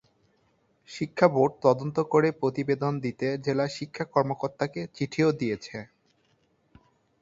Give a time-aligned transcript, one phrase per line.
[0.89, 5.77] শিক্ষা বোর্ড তদন্ত করে প্রতিবেদন দিতে জেলা শিক্ষা কর্মকর্তাকে চিঠিও দিয়েছে।